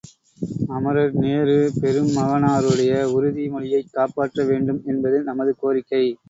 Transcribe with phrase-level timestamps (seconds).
[0.69, 6.03] அமரர் நேரு பெருமகனாருடைய உறுதி மொழியைக் காப்பாற்ற வேண்டும் என்பது நமது கோரிக்கை!